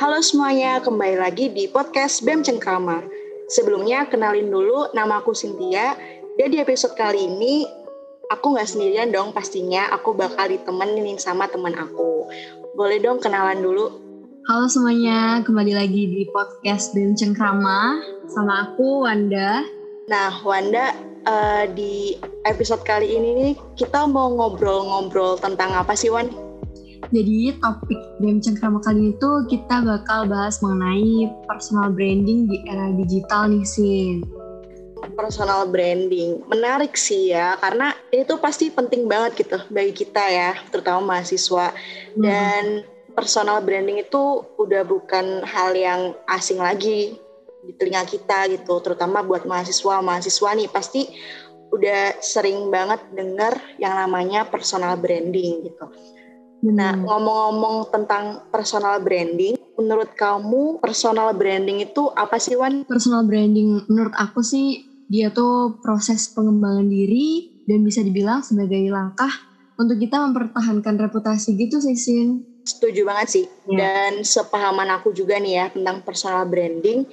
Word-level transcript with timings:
Halo 0.00 0.16
semuanya, 0.24 0.80
kembali 0.80 1.20
lagi 1.20 1.52
di 1.52 1.68
podcast 1.68 2.24
BEM 2.24 2.40
Cengkrama. 2.40 3.04
Sebelumnya, 3.52 4.08
kenalin 4.08 4.48
dulu 4.48 4.88
nama 4.96 5.20
aku 5.20 5.36
Cynthia, 5.36 5.92
dan 6.40 6.48
di 6.48 6.56
episode 6.56 6.96
kali 6.96 7.28
ini, 7.28 7.68
aku 8.32 8.56
nggak 8.56 8.64
sendirian 8.64 9.12
dong 9.12 9.36
pastinya, 9.36 9.92
aku 9.92 10.16
bakal 10.16 10.48
ditemenin 10.48 11.20
sama 11.20 11.52
teman 11.52 11.76
aku. 11.76 12.32
Boleh 12.72 12.96
dong 13.04 13.20
kenalan 13.20 13.60
dulu? 13.60 13.92
Halo 14.48 14.64
semuanya, 14.72 15.44
kembali 15.44 15.76
lagi 15.76 16.08
di 16.08 16.24
podcast 16.32 16.96
BEM 16.96 17.12
Cengkrama, 17.12 18.00
sama 18.32 18.72
aku 18.72 19.04
Wanda. 19.04 19.60
Nah, 20.08 20.32
Wanda, 20.48 20.96
uh, 21.28 21.68
di 21.76 22.16
episode 22.44 22.84
kali 22.84 23.16
ini 23.16 23.30
nih, 23.32 23.54
kita 23.80 24.04
mau 24.04 24.28
ngobrol-ngobrol 24.28 25.40
tentang 25.40 25.72
apa 25.72 25.96
sih, 25.96 26.12
Wan? 26.12 26.28
Jadi 27.12 27.52
topik 27.60 28.00
BEM 28.20 28.40
Cengkrama 28.40 28.80
kali 28.80 29.12
itu 29.12 29.30
kita 29.52 29.84
bakal 29.84 30.24
bahas 30.24 30.60
mengenai 30.64 31.28
personal 31.44 31.92
branding 31.92 32.48
di 32.48 32.64
era 32.64 32.92
digital 32.96 33.52
nih 33.52 33.64
Sin. 33.64 34.24
Personal 35.12 35.68
branding, 35.68 36.40
menarik 36.48 36.96
sih 36.96 37.36
ya, 37.36 37.60
karena 37.60 37.92
itu 38.08 38.40
pasti 38.40 38.72
penting 38.72 39.04
banget 39.04 39.44
gitu 39.44 39.60
bagi 39.68 39.92
kita 39.92 40.24
ya, 40.32 40.56
terutama 40.72 41.16
mahasiswa. 41.16 41.76
Hmm. 42.16 42.20
Dan 42.24 42.64
personal 43.12 43.60
branding 43.60 44.00
itu 44.00 44.48
udah 44.56 44.82
bukan 44.88 45.44
hal 45.44 45.76
yang 45.76 46.16
asing 46.24 46.56
lagi 46.56 47.20
di 47.64 47.72
telinga 47.76 48.04
kita 48.08 48.48
gitu, 48.52 48.80
terutama 48.80 49.20
buat 49.20 49.44
mahasiswa, 49.44 50.00
mahasiswa 50.00 50.50
nih 50.56 50.68
pasti 50.72 51.08
udah 51.74 52.22
sering 52.22 52.70
banget 52.70 53.02
dengar 53.10 53.58
yang 53.82 53.98
namanya 53.98 54.46
personal 54.46 54.94
branding 54.94 55.66
gitu. 55.66 55.90
Nah, 56.64 56.96
hmm. 56.96 57.04
ngomong-ngomong 57.04 57.92
tentang 57.92 58.40
personal 58.48 58.96
branding, 59.04 59.58
menurut 59.76 60.16
kamu 60.16 60.80
personal 60.80 61.36
branding 61.36 61.84
itu 61.84 62.08
apa 62.16 62.40
sih, 62.40 62.56
Wan? 62.56 62.88
Personal 62.88 63.28
branding 63.28 63.84
menurut 63.84 64.14
aku 64.16 64.40
sih 64.40 64.88
dia 65.12 65.28
tuh 65.28 65.76
proses 65.84 66.32
pengembangan 66.32 66.88
diri 66.88 67.60
dan 67.68 67.84
bisa 67.84 68.00
dibilang 68.00 68.40
sebagai 68.40 68.80
langkah 68.88 69.28
untuk 69.76 70.00
kita 70.00 70.16
mempertahankan 70.24 70.96
reputasi 70.96 71.52
gitu 71.58 71.84
sih, 71.84 71.98
Sin. 71.98 72.48
Setuju 72.64 73.04
banget 73.04 73.28
sih. 73.28 73.44
Ya. 73.68 73.76
Dan 73.84 74.24
sepahaman 74.24 74.88
aku 74.88 75.12
juga 75.12 75.36
nih 75.36 75.60
ya 75.60 75.66
tentang 75.68 76.00
personal 76.00 76.48
branding, 76.48 77.04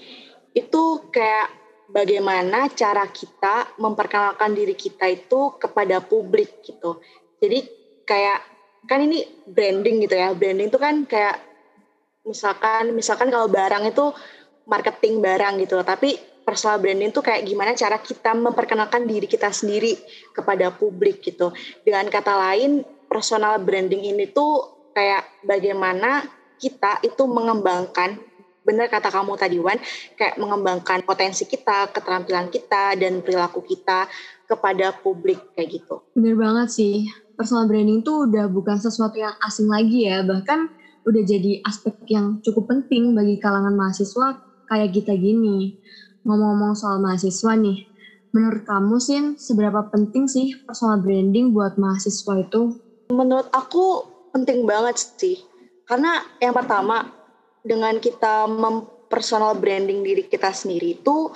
itu 0.55 0.83
kayak 1.11 1.60
bagaimana 1.91 2.71
cara 2.71 3.05
kita 3.11 3.75
memperkenalkan 3.77 4.55
diri 4.55 4.73
kita 4.73 5.11
itu 5.11 5.55
kepada 5.59 5.99
publik 5.99 6.63
gitu. 6.63 6.97
Jadi 7.43 7.67
kayak 8.07 8.39
kan 8.87 9.03
ini 9.03 9.21
branding 9.45 10.07
gitu 10.07 10.15
ya. 10.15 10.31
Branding 10.33 10.71
itu 10.71 10.79
kan 10.79 11.03
kayak 11.05 11.37
misalkan 12.25 12.95
misalkan 12.95 13.29
kalau 13.29 13.51
barang 13.51 13.91
itu 13.91 14.05
marketing 14.65 15.19
barang 15.19 15.57
gitu 15.65 15.81
tapi 15.81 16.15
personal 16.45 16.81
branding 16.81 17.13
itu 17.13 17.21
kayak 17.21 17.45
gimana 17.45 17.77
cara 17.77 17.97
kita 18.01 18.33
memperkenalkan 18.33 19.05
diri 19.05 19.29
kita 19.29 19.53
sendiri 19.53 19.93
kepada 20.33 20.73
publik 20.73 21.21
gitu. 21.21 21.53
Dengan 21.85 22.09
kata 22.09 22.33
lain 22.33 22.81
personal 23.05 23.61
branding 23.61 24.15
ini 24.15 24.31
tuh 24.31 24.65
kayak 24.95 25.45
bagaimana 25.45 26.25
kita 26.61 27.01
itu 27.01 27.25
mengembangkan 27.25 28.21
benar 28.61 28.87
kata 28.89 29.09
kamu 29.09 29.33
tadi 29.37 29.57
Wan 29.57 29.77
kayak 30.13 30.37
mengembangkan 30.37 31.01
potensi 31.01 31.49
kita 31.49 31.89
keterampilan 31.89 32.53
kita 32.53 32.93
dan 32.97 33.25
perilaku 33.25 33.65
kita 33.65 34.05
kepada 34.45 34.93
publik 34.93 35.41
kayak 35.57 35.81
gitu 35.81 36.01
bener 36.13 36.37
banget 36.37 36.67
sih 36.69 37.09
personal 37.41 37.65
branding 37.65 38.05
itu 38.05 38.29
udah 38.29 38.45
bukan 38.53 38.77
sesuatu 38.77 39.17
yang 39.17 39.33
asing 39.41 39.65
lagi 39.65 40.05
ya, 40.05 40.21
bahkan 40.21 40.69
udah 41.09 41.25
jadi 41.25 41.65
aspek 41.65 41.97
yang 42.13 42.37
cukup 42.45 42.69
penting 42.69 43.17
bagi 43.17 43.41
kalangan 43.41 43.73
mahasiswa 43.73 44.37
kayak 44.69 44.93
kita 44.93 45.17
gini. 45.17 45.81
Ngomong-ngomong 46.21 46.77
soal 46.77 47.01
mahasiswa 47.01 47.57
nih, 47.57 47.89
menurut 48.29 48.61
kamu 48.61 48.95
sih 49.01 49.19
seberapa 49.41 49.89
penting 49.89 50.29
sih 50.29 50.53
personal 50.69 51.01
branding 51.01 51.49
buat 51.49 51.81
mahasiswa 51.81 52.45
itu? 52.45 52.77
Menurut 53.09 53.49
aku 53.49 54.05
penting 54.29 54.69
banget 54.69 55.01
sih. 55.17 55.41
Karena 55.89 56.21
yang 56.37 56.53
pertama, 56.53 57.20
dengan 57.61 57.97
kita 58.01 58.49
mempersonal 58.49 59.57
branding 59.57 60.01
diri 60.01 60.25
kita 60.25 60.49
sendiri 60.53 60.97
itu, 60.97 61.29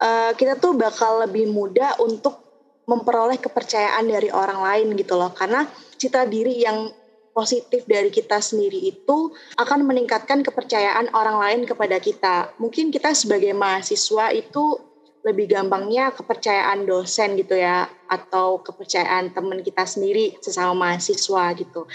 uh, 0.00 0.32
kita 0.36 0.60
tuh 0.60 0.76
bakal 0.76 1.24
lebih 1.24 1.48
mudah 1.48 1.96
untuk 2.00 2.44
memperoleh 2.84 3.40
kepercayaan 3.40 4.04
dari 4.04 4.28
orang 4.28 4.60
lain 4.60 4.86
gitu 5.00 5.16
loh 5.16 5.32
karena 5.32 5.64
cita 5.96 6.28
diri 6.28 6.60
yang 6.60 6.92
positif 7.34 7.82
dari 7.88 8.12
kita 8.14 8.38
sendiri 8.38 8.94
itu 8.94 9.34
akan 9.58 9.82
meningkatkan 9.82 10.46
kepercayaan 10.46 11.10
orang 11.10 11.42
lain 11.42 11.60
kepada 11.66 11.98
kita. 11.98 12.54
Mungkin 12.62 12.94
kita 12.94 13.10
sebagai 13.10 13.50
mahasiswa 13.50 14.30
itu 14.30 14.78
lebih 15.24 15.50
gampangnya 15.50 16.12
kepercayaan 16.14 16.86
dosen 16.86 17.34
gitu 17.40 17.58
ya 17.58 17.90
atau 18.06 18.62
kepercayaan 18.62 19.34
teman 19.34 19.64
kita 19.64 19.82
sendiri 19.82 20.38
sesama 20.38 20.76
mahasiswa 20.76 21.44
gitu. 21.58 21.88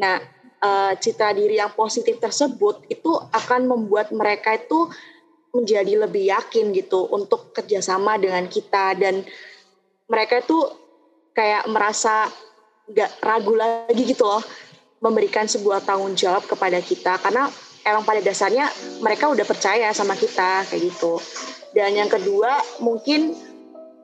Nah, 0.00 0.22
eh, 0.66 0.92
cita 0.98 1.30
diri 1.30 1.62
yang 1.62 1.70
positif 1.72 2.18
tersebut 2.18 2.90
itu 2.90 3.14
akan 3.30 3.70
membuat 3.70 4.10
mereka 4.10 4.58
itu 4.58 4.90
menjadi 5.54 6.04
lebih 6.04 6.28
yakin 6.28 6.74
gitu 6.74 7.06
untuk 7.14 7.54
kerjasama 7.54 8.18
dengan 8.18 8.44
kita. 8.50 8.98
Dan 8.98 9.22
mereka 10.10 10.42
itu 10.42 10.58
kayak 11.32 11.70
merasa 11.70 12.28
gak 12.90 13.10
ragu 13.22 13.54
lagi 13.54 14.02
gitu 14.02 14.26
loh 14.26 14.42
memberikan 15.02 15.46
sebuah 15.46 15.86
tanggung 15.86 16.18
jawab 16.18 16.44
kepada 16.44 16.82
kita. 16.82 17.16
Karena 17.22 17.48
emang 17.86 18.02
pada 18.02 18.20
dasarnya 18.20 18.66
mereka 19.00 19.30
udah 19.30 19.46
percaya 19.46 19.88
sama 19.94 20.18
kita 20.18 20.66
kayak 20.68 20.82
gitu. 20.92 21.22
Dan 21.72 21.94
yang 21.96 22.10
kedua 22.10 22.58
mungkin 22.82 23.36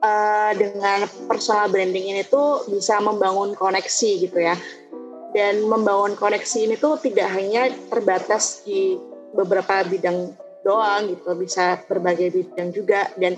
uh, 0.03 0.51
dengan 0.53 1.07
personal 1.25 1.71
branding 1.71 2.13
ini 2.13 2.23
tuh 2.27 2.67
bisa 2.67 2.99
membangun 2.99 3.55
koneksi 3.55 4.09
gitu 4.29 4.37
ya 4.37 4.53
dan 5.33 5.65
membangun 5.65 6.13
koneksi 6.13 6.69
ini 6.69 6.75
tuh 6.77 7.01
tidak 7.01 7.29
hanya 7.33 7.73
terbatas 7.89 8.61
di 8.63 8.97
beberapa 9.33 9.81
bidang 9.89 10.33
doang 10.61 11.09
gitu 11.11 11.33
bisa 11.35 11.81
berbagai 11.89 12.31
bidang 12.31 12.71
juga 12.71 13.09
dan 13.19 13.35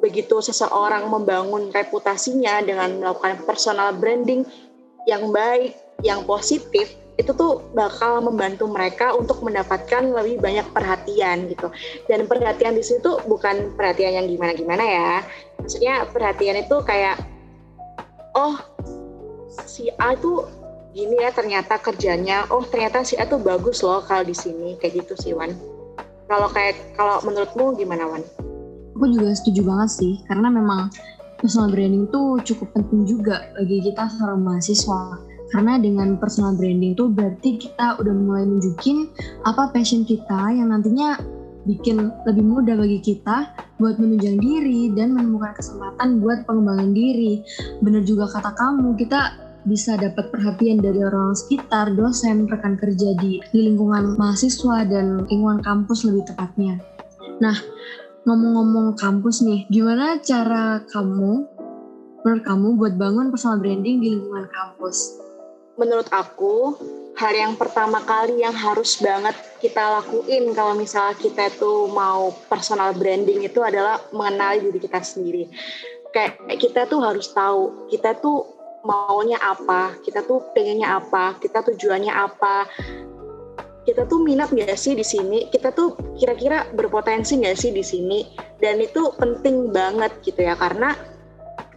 begitu 0.00 0.40
seseorang 0.40 1.08
membangun 1.08 1.68
reputasinya 1.72 2.64
dengan 2.64 3.00
melakukan 3.00 3.44
personal 3.44 3.92
branding 3.92 4.44
yang 5.04 5.28
baik, 5.32 5.76
yang 6.00 6.24
positif, 6.24 6.96
itu 7.20 7.36
tuh 7.36 7.60
bakal 7.76 8.24
membantu 8.24 8.64
mereka 8.64 9.12
untuk 9.12 9.44
mendapatkan 9.44 10.08
lebih 10.08 10.40
banyak 10.40 10.64
perhatian 10.72 11.52
gitu. 11.52 11.68
Dan 12.08 12.24
perhatian 12.24 12.72
di 12.72 12.84
situ 12.84 13.20
bukan 13.28 13.76
perhatian 13.76 14.24
yang 14.24 14.26
gimana-gimana 14.26 14.84
ya. 14.84 15.12
Maksudnya 15.60 16.08
perhatian 16.08 16.64
itu 16.64 16.76
kayak 16.80 17.20
oh 18.32 18.56
si 19.68 19.92
A 20.00 20.16
tuh 20.16 20.48
gini 20.90 21.22
ya 21.22 21.30
ternyata 21.30 21.78
kerjanya, 21.78 22.50
oh 22.50 22.62
ternyata 22.66 23.06
si 23.06 23.14
A 23.14 23.26
tuh 23.26 23.38
bagus 23.38 23.82
loh 23.86 24.02
kalau 24.02 24.26
di 24.26 24.34
sini 24.34 24.74
kayak 24.78 25.06
gitu 25.06 25.14
sih 25.18 25.32
Wan. 25.32 25.54
Kalau 26.26 26.46
kayak 26.50 26.94
kalau 26.94 27.22
menurutmu 27.26 27.74
gimana 27.78 28.06
Wan? 28.06 28.22
aku 29.00 29.16
juga 29.16 29.32
setuju 29.32 29.64
banget 29.64 29.90
sih 29.96 30.14
karena 30.28 30.52
memang 30.52 30.92
personal 31.40 31.72
branding 31.72 32.04
tuh 32.12 32.36
cukup 32.44 32.68
penting 32.76 33.08
juga 33.08 33.48
bagi 33.56 33.80
kita 33.80 34.12
seorang 34.12 34.44
mahasiswa 34.44 35.16
karena 35.56 35.80
dengan 35.80 36.20
personal 36.20 36.52
branding 36.52 36.92
tuh 36.92 37.08
berarti 37.08 37.56
kita 37.56 37.96
udah 37.96 38.12
mulai 38.12 38.44
nunjukin 38.44 39.08
apa 39.48 39.72
passion 39.72 40.04
kita 40.04 40.52
yang 40.52 40.68
nantinya 40.68 41.16
bikin 41.64 42.12
lebih 42.28 42.44
mudah 42.44 42.76
bagi 42.76 43.00
kita 43.00 43.56
buat 43.80 43.96
menunjang 43.96 44.36
diri 44.36 44.92
dan 44.92 45.16
menemukan 45.16 45.56
kesempatan 45.56 46.20
buat 46.20 46.44
pengembangan 46.48 46.92
diri. 46.96 47.44
Bener 47.84 48.00
juga 48.00 48.32
kata 48.32 48.56
kamu, 48.56 48.96
kita 48.96 49.36
bisa 49.64 49.96
dapat 50.00 50.32
perhatian 50.32 50.80
dari 50.80 51.04
orang 51.04 51.36
sekitar, 51.36 51.92
dosen, 51.92 52.48
rekan 52.48 52.80
kerja 52.80 53.12
di, 53.20 53.42
di 53.52 53.60
lingkungan 53.66 54.16
mahasiswa 54.16 54.84
dan 54.88 55.24
lingkungan 55.28 55.60
kampus 55.60 56.08
lebih 56.08 56.24
tepatnya. 56.28 56.80
Nah, 57.40 57.56
ngomong-ngomong 58.28 59.00
kampus 59.00 59.40
nih, 59.44 59.64
gimana 59.72 60.20
cara 60.20 60.84
kamu, 60.88 61.44
menurut 62.24 62.44
kamu 62.44 62.66
buat 62.76 62.94
bangun 63.00 63.32
personal 63.32 63.60
branding 63.60 64.00
di 64.00 64.08
lingkungan 64.16 64.48
kampus? 64.52 65.20
Menurut 65.80 66.08
aku, 66.12 66.76
hal 67.16 67.32
yang 67.36 67.54
pertama 67.56 68.00
kali 68.04 68.40
yang 68.40 68.52
harus 68.56 68.96
banget 69.00 69.36
kita 69.60 70.00
lakuin 70.00 70.52
kalau 70.56 70.76
misalnya 70.76 71.16
kita 71.16 71.52
tuh 71.56 71.88
mau 71.92 72.32
personal 72.48 72.96
branding 72.96 73.44
itu 73.44 73.60
adalah 73.60 74.00
mengenali 74.12 74.68
diri 74.68 74.78
kita 74.80 75.00
sendiri. 75.00 75.44
Kayak 76.10 76.36
kita 76.56 76.88
tuh 76.88 77.00
harus 77.04 77.28
tahu 77.30 77.88
kita 77.92 78.18
tuh 78.18 78.59
maunya 78.86 79.36
apa, 79.40 79.96
kita 80.04 80.24
tuh 80.24 80.40
pengennya 80.56 81.00
apa, 81.00 81.36
kita 81.40 81.60
tujuannya 81.64 82.12
apa, 82.12 82.68
kita 83.84 84.06
tuh 84.06 84.20
minat 84.22 84.52
nggak 84.52 84.76
sih 84.76 84.96
di 84.96 85.04
sini? 85.04 85.48
Kita 85.48 85.72
tuh 85.72 85.96
kira-kira 86.16 86.68
berpotensi 86.72 87.40
nggak 87.40 87.56
sih 87.58 87.70
di 87.72 87.84
sini? 87.84 88.24
Dan 88.60 88.80
itu 88.80 89.12
penting 89.16 89.72
banget 89.72 90.12
gitu 90.24 90.44
ya 90.44 90.56
karena 90.56 90.96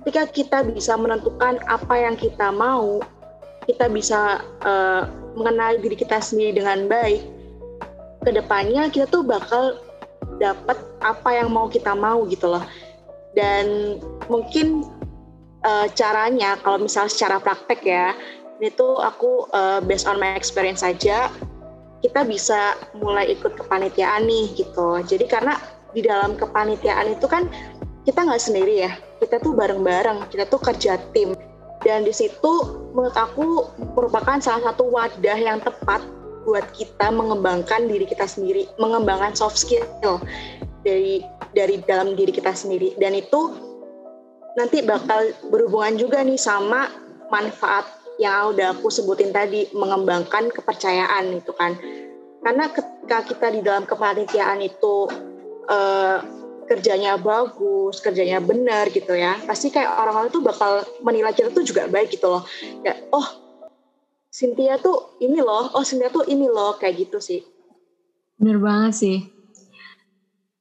ketika 0.03 0.23
kita 0.27 0.57
bisa 0.67 0.99
menentukan 0.99 1.63
apa 1.71 1.95
yang 1.95 2.19
kita 2.19 2.51
mau 2.51 2.99
kita 3.63 3.87
bisa 3.87 4.43
uh, 4.67 5.07
mengenali 5.33 5.79
diri 5.79 5.95
kita 5.95 6.19
sendiri 6.19 6.59
dengan 6.59 6.85
baik, 6.91 7.23
ke 8.23 8.31
depannya 8.31 8.91
kita 8.91 9.07
tuh 9.09 9.23
bakal 9.23 9.79
dapat 10.37 10.77
apa 11.03 11.29
yang 11.31 11.51
mau 11.51 11.67
kita 11.71 11.95
mau 11.95 12.27
gitu 12.27 12.51
loh. 12.51 12.63
Dan 13.33 13.97
mungkin 14.29 14.85
uh, 15.63 15.87
caranya 15.95 16.59
kalau 16.61 16.83
misal 16.83 17.07
secara 17.07 17.39
praktek 17.39 17.81
ya, 17.83 18.13
ini 18.59 18.69
tuh 18.75 18.99
aku 18.99 19.47
uh, 19.51 19.79
based 19.83 20.05
on 20.05 20.19
my 20.19 20.35
experience 20.37 20.83
saja, 20.85 21.31
kita 22.03 22.27
bisa 22.27 22.75
mulai 22.99 23.31
ikut 23.31 23.55
kepanitiaan 23.55 24.27
nih 24.27 24.53
gitu. 24.59 24.99
Jadi 25.07 25.25
karena 25.27 25.57
di 25.95 26.03
dalam 26.03 26.35
kepanitiaan 26.35 27.15
itu 27.15 27.25
kan 27.25 27.47
kita 28.03 28.27
nggak 28.27 28.43
sendiri 28.43 28.87
ya, 28.87 28.91
kita 29.23 29.39
tuh 29.39 29.55
bareng-bareng, 29.55 30.27
kita 30.27 30.45
tuh 30.51 30.59
kerja 30.59 30.99
tim. 31.15 31.31
Dan 31.83 32.07
di 32.07 32.15
situ 32.15 32.79
menurut 32.95 33.15
aku 33.15 33.67
merupakan 33.95 34.39
salah 34.39 34.71
satu 34.71 34.87
wadah 34.87 35.35
yang 35.35 35.59
tepat 35.59 35.99
buat 36.43 36.63
kita 36.75 37.11
mengembangkan 37.11 37.87
diri 37.87 38.03
kita 38.03 38.27
sendiri, 38.27 38.67
mengembangkan 38.79 39.35
soft 39.35 39.59
skill 39.59 39.83
dari 40.83 41.23
dari 41.55 41.79
dalam 41.83 42.15
diri 42.15 42.31
kita 42.35 42.51
sendiri. 42.51 42.95
Dan 42.99 43.15
itu 43.15 43.72
nanti 44.53 44.85
bakal 44.85 45.33
berhubungan 45.49 45.97
juga 45.97 46.21
nih 46.21 46.37
sama 46.37 46.89
manfaat 47.33 47.85
yang 48.21 48.53
udah 48.53 48.77
aku 48.77 48.93
sebutin 48.93 49.33
tadi, 49.33 49.65
mengembangkan 49.73 50.53
kepercayaan 50.53 51.33
itu 51.33 51.49
kan. 51.57 51.73
Karena 52.43 52.69
ketika 52.69 53.17
kita 53.25 53.47
di 53.49 53.61
dalam 53.65 53.89
kepanitiaan 53.89 54.61
itu 54.61 55.09
uh, 55.65 56.17
kerjanya 56.69 57.17
bagus, 57.17 57.97
kerjanya 58.03 58.37
benar 58.37 58.93
gitu 58.93 59.17
ya, 59.17 59.39
pasti 59.49 59.73
kayak 59.73 59.89
orang-orang 59.97 60.29
tuh 60.29 60.43
bakal 60.45 60.85
menilai 61.01 61.33
kita 61.33 61.49
tuh 61.49 61.65
juga 61.65 61.89
baik 61.89 62.13
gitu 62.13 62.29
loh. 62.29 62.43
Ya, 62.85 62.93
oh 63.09 63.25
Cynthia 64.29 64.77
tuh 64.77 65.17
ini 65.21 65.41
loh, 65.41 65.73
oh 65.73 65.83
Cynthia 65.85 66.13
tuh 66.13 66.25
ini 66.29 66.45
loh, 66.45 66.77
kayak 66.77 67.09
gitu 67.09 67.17
sih. 67.17 67.41
Bener 68.37 68.61
banget 68.61 68.93
sih. 68.93 69.17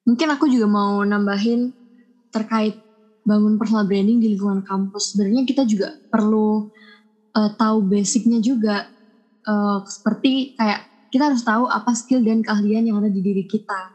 Mungkin 0.09 0.29
aku 0.35 0.49
juga 0.51 0.67
mau 0.67 1.05
nambahin 1.05 1.71
terkait 2.33 2.81
bangun 3.23 3.55
personal 3.59 3.87
branding 3.87 4.19
di 4.19 4.35
lingkungan 4.35 4.63
kampus. 4.67 5.15
Sebenarnya 5.15 5.43
kita 5.47 5.63
juga 5.67 5.95
perlu 6.11 6.67
uh, 7.35 7.51
tahu 7.55 7.79
basicnya 7.87 8.39
juga. 8.43 8.91
Uh, 9.43 9.83
seperti 9.83 10.55
kayak 10.55 10.87
kita 11.11 11.35
harus 11.35 11.43
tahu 11.43 11.67
apa 11.67 11.91
skill 11.99 12.23
dan 12.23 12.41
keahlian 12.47 12.87
yang 12.87 13.03
ada 13.03 13.11
di 13.11 13.19
diri 13.19 13.43
kita. 13.43 13.91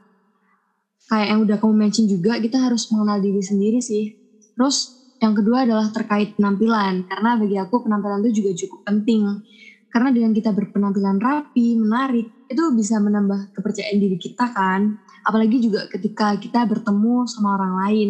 Kayak 1.07 1.27
yang 1.31 1.39
udah 1.47 1.55
kamu 1.55 1.73
mention 1.87 2.05
juga 2.05 2.35
kita 2.35 2.59
harus 2.59 2.91
mengenal 2.91 3.23
diri 3.23 3.39
sendiri 3.39 3.79
sih. 3.79 4.11
Terus 4.59 4.99
yang 5.23 5.33
kedua 5.33 5.63
adalah 5.63 5.87
terkait 5.89 6.35
penampilan. 6.35 7.07
Karena 7.07 7.39
bagi 7.39 7.55
aku 7.55 7.87
penampilan 7.87 8.21
itu 8.27 8.43
juga 8.43 8.51
cukup 8.59 8.79
penting. 8.83 9.23
Karena 9.87 10.11
dengan 10.11 10.35
kita 10.35 10.51
berpenampilan 10.51 11.17
rapi 11.17 11.79
menarik 11.79 12.27
itu 12.51 12.63
bisa 12.75 12.99
menambah 12.99 13.55
kepercayaan 13.55 13.97
diri 13.97 14.19
kita 14.19 14.51
kan. 14.51 14.99
Apalagi 15.23 15.63
juga 15.63 15.87
ketika 15.87 16.35
kita 16.35 16.67
bertemu 16.67 17.23
sama 17.25 17.55
orang 17.55 17.73
lain 17.87 18.09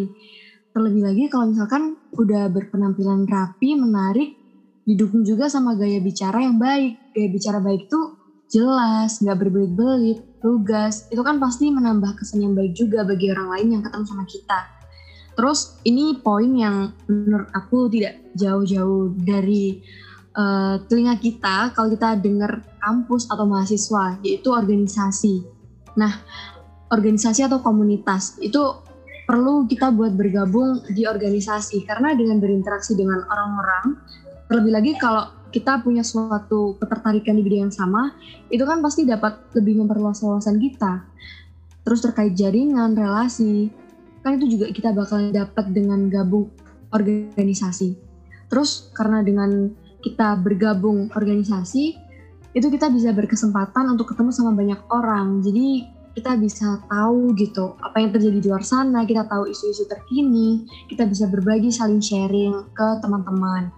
terlebih 0.75 1.03
lagi 1.05 1.23
kalau 1.31 1.51
misalkan 1.51 1.97
udah 2.15 2.49
berpenampilan 2.49 3.27
rapi 3.27 3.75
menarik 3.75 4.35
didukung 4.87 5.27
juga 5.27 5.51
sama 5.51 5.75
gaya 5.75 5.99
bicara 5.99 6.43
yang 6.43 6.57
baik 6.57 7.15
gaya 7.15 7.29
bicara 7.29 7.59
baik 7.59 7.91
itu 7.91 8.01
jelas 8.47 9.19
nggak 9.19 9.37
berbelit-belit 9.43 10.23
tugas, 10.39 11.09
itu 11.11 11.21
kan 11.21 11.41
pasti 11.41 11.67
menambah 11.67 12.17
kesan 12.17 12.45
yang 12.45 12.53
baik 12.55 12.73
juga 12.77 13.03
bagi 13.03 13.29
orang 13.33 13.51
lain 13.51 13.67
yang 13.77 13.81
ketemu 13.83 14.05
sama 14.07 14.23
kita. 14.23 14.59
Terus 15.37 15.77
ini 15.85 16.17
poin 16.17 16.49
yang 16.49 16.97
menurut 17.05 17.49
aku 17.53 17.91
tidak 17.93 18.25
jauh-jauh 18.33 19.13
dari 19.21 19.83
uh, 20.33 20.81
telinga 20.89 21.19
kita 21.21 21.75
kalau 21.77 21.93
kita 21.93 22.17
dengar 22.17 22.65
kampus 22.81 23.29
atau 23.29 23.45
mahasiswa, 23.45 24.17
yaitu 24.25 24.49
organisasi. 24.49 25.45
Nah, 25.99 26.13
organisasi 26.89 27.45
atau 27.45 27.61
komunitas 27.61 28.39
itu 28.41 28.86
perlu 29.27 29.67
kita 29.67 29.91
buat 29.91 30.15
bergabung 30.15 30.87
di 30.87 31.03
organisasi 31.03 31.83
karena 31.83 32.15
dengan 32.15 32.39
berinteraksi 32.39 32.95
dengan 32.95 33.27
orang-orang 33.27 33.99
terlebih 34.47 34.71
lagi 34.71 34.91
kalau 34.95 35.27
kita 35.51 35.83
punya 35.83 36.03
suatu 36.03 36.79
ketertarikan 36.79 37.35
di 37.35 37.43
bidang 37.43 37.67
yang 37.67 37.75
sama, 37.75 38.15
itu 38.51 38.63
kan 38.63 38.79
pasti 38.83 39.07
dapat 39.07 39.39
lebih 39.55 39.83
memperluas 39.83 40.19
wawasan 40.23 40.59
kita. 40.59 41.07
Terus 41.87 41.99
terkait 42.03 42.35
jaringan, 42.35 42.95
relasi, 42.95 43.71
kan 44.23 44.35
itu 44.35 44.59
juga 44.59 44.71
kita 44.71 44.91
bakal 44.91 45.31
dapat 45.31 45.71
dengan 45.71 46.11
gabung 46.11 46.51
organisasi. 46.91 47.95
Terus 48.51 48.91
karena 48.91 49.23
dengan 49.23 49.71
kita 50.03 50.35
bergabung 50.39 51.11
organisasi, 51.15 51.95
itu 52.55 52.67
kita 52.67 52.91
bisa 52.91 53.11
berkesempatan 53.15 53.91
untuk 53.91 54.11
ketemu 54.11 54.31
sama 54.35 54.51
banyak 54.55 54.79
orang. 54.91 55.43
Jadi 55.43 55.87
kita 56.17 56.33
bisa 56.33 56.81
tahu 56.89 57.37
gitu 57.37 57.77
apa 57.77 58.01
yang 58.01 58.09
terjadi 58.09 58.41
di 58.41 58.47
luar 58.49 58.65
sana, 58.65 59.05
kita 59.05 59.29
tahu 59.29 59.45
isu-isu 59.45 59.85
terkini, 59.85 60.65
kita 60.89 61.05
bisa 61.05 61.29
berbagi 61.29 61.69
saling 61.69 62.01
sharing 62.01 62.65
ke 62.73 62.87
teman-teman. 63.05 63.69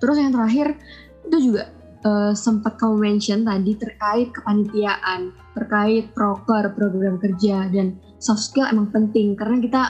Terus 0.00 0.16
yang 0.16 0.32
terakhir 0.32 0.80
itu 1.28 1.52
juga 1.52 1.68
uh, 2.08 2.32
sempat 2.32 2.80
kamu 2.80 2.96
mention 2.96 3.44
tadi 3.44 3.76
terkait 3.76 4.32
kepanitiaan, 4.32 5.36
terkait 5.52 6.08
proker, 6.16 6.72
program 6.72 7.20
kerja, 7.20 7.68
dan 7.68 8.00
soft 8.16 8.40
skill 8.48 8.64
emang 8.72 8.88
penting 8.88 9.36
karena 9.36 9.60
kita 9.60 9.82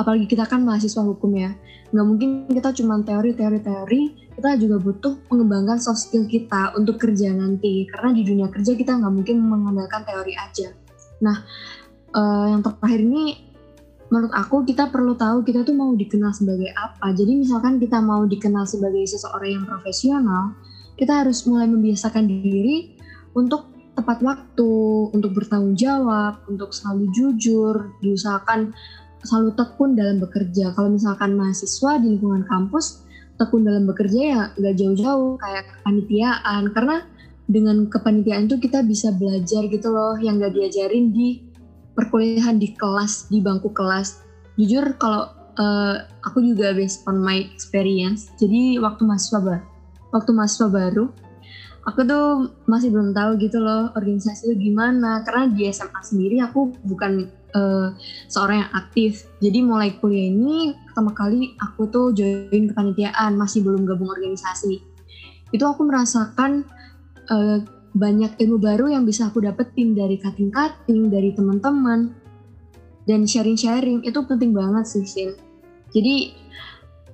apalagi 0.00 0.24
kita 0.24 0.48
kan 0.48 0.64
mahasiswa 0.64 1.04
hukum 1.04 1.36
ya 1.36 1.52
nggak 1.92 2.06
mungkin 2.08 2.30
kita 2.48 2.72
cuma 2.72 3.04
teori 3.04 3.36
teori 3.36 3.60
teori 3.60 4.02
kita 4.32 4.56
juga 4.56 4.80
butuh 4.80 5.14
mengembangkan 5.28 5.76
soft 5.76 6.08
skill 6.08 6.24
kita 6.24 6.72
untuk 6.72 6.96
kerja 6.96 7.28
nanti 7.36 7.84
karena 7.84 8.16
di 8.16 8.22
dunia 8.24 8.48
kerja 8.48 8.72
kita 8.72 8.96
nggak 8.96 9.12
mungkin 9.12 9.36
mengandalkan 9.44 10.00
teori 10.08 10.32
aja 10.40 10.72
nah 11.20 11.44
uh, 12.16 12.46
yang 12.50 12.60
terakhir 12.64 13.00
ini 13.00 13.50
menurut 14.10 14.34
aku 14.34 14.66
kita 14.66 14.90
perlu 14.90 15.14
tahu 15.14 15.46
kita 15.46 15.62
tuh 15.62 15.72
mau 15.72 15.94
dikenal 15.94 16.34
sebagai 16.34 16.74
apa. 16.74 17.14
Jadi 17.14 17.46
misalkan 17.46 17.78
kita 17.78 18.02
mau 18.02 18.26
dikenal 18.26 18.66
sebagai 18.66 19.06
seseorang 19.06 19.62
yang 19.62 19.64
profesional, 19.64 20.58
kita 20.98 21.22
harus 21.24 21.46
mulai 21.46 21.70
membiasakan 21.70 22.26
diri 22.26 22.98
untuk 23.38 23.70
tepat 23.94 24.18
waktu, 24.20 24.72
untuk 25.14 25.30
bertanggung 25.38 25.78
jawab, 25.78 26.42
untuk 26.50 26.74
selalu 26.74 27.06
jujur, 27.14 27.94
diusahakan 28.02 28.74
selalu 29.22 29.54
tekun 29.54 29.94
dalam 29.94 30.18
bekerja. 30.18 30.74
Kalau 30.74 30.90
misalkan 30.90 31.38
mahasiswa 31.38 32.00
di 32.02 32.18
lingkungan 32.18 32.42
kampus, 32.50 33.06
tekun 33.38 33.62
dalam 33.62 33.86
bekerja 33.86 34.20
ya 34.20 34.42
nggak 34.58 34.74
jauh-jauh 34.74 35.38
kayak 35.38 35.64
kepanitiaan. 35.70 36.62
Karena 36.74 36.96
dengan 37.50 37.90
kepanitiaan 37.90 38.46
itu 38.46 38.62
kita 38.62 38.86
bisa 38.86 39.10
belajar 39.10 39.66
gitu 39.66 39.90
loh 39.90 40.14
yang 40.22 40.38
nggak 40.38 40.54
diajarin 40.54 41.10
di 41.10 41.42
perkuliahan 41.98 42.62
di 42.62 42.70
kelas 42.78 43.26
di 43.26 43.42
bangku 43.42 43.74
kelas. 43.74 44.22
Jujur 44.54 44.94
kalau 45.02 45.34
uh, 45.58 46.06
aku 46.22 46.46
juga 46.46 46.70
based 46.70 47.02
on 47.10 47.18
my 47.18 47.42
experience. 47.50 48.30
Jadi 48.38 48.78
waktu 48.78 49.02
mahasiswa 49.02 49.42
baru 49.42 49.66
waktu 50.14 50.30
mahasiswa 50.30 50.68
baru 50.70 51.10
aku 51.86 52.02
tuh 52.06 52.26
masih 52.70 52.90
belum 52.90 53.10
tahu 53.10 53.38
gitu 53.42 53.58
loh 53.58 53.90
organisasi 53.98 54.54
itu 54.54 54.70
gimana. 54.70 55.26
Karena 55.26 55.50
di 55.50 55.66
SMA 55.74 56.00
sendiri 56.06 56.38
aku 56.38 56.70
bukan 56.86 57.26
uh, 57.58 57.90
seorang 58.30 58.62
yang 58.62 58.72
aktif. 58.78 59.26
Jadi 59.42 59.58
mulai 59.66 59.98
kuliah 59.98 60.30
ini 60.30 60.78
pertama 60.86 61.10
kali 61.18 61.58
aku 61.58 61.90
tuh 61.90 62.14
join 62.14 62.70
kepanitiaan 62.70 63.34
masih 63.34 63.66
belum 63.66 63.82
gabung 63.90 64.08
organisasi. 64.12 64.86
Itu 65.50 65.66
aku 65.66 65.82
merasakan 65.82 66.62
uh, 67.30 67.58
banyak 67.94 68.38
ilmu 68.38 68.58
baru 68.62 68.86
yang 68.90 69.02
bisa 69.02 69.30
aku 69.30 69.42
dapetin 69.42 69.98
dari 69.98 70.18
cutting-cutting, 70.18 71.10
dari 71.10 71.34
teman-teman, 71.34 72.14
dan 73.10 73.26
sharing-sharing 73.26 74.06
itu 74.06 74.22
penting 74.22 74.54
banget 74.54 74.86
sih, 74.86 75.02
Sin. 75.02 75.30
Jadi 75.90 76.30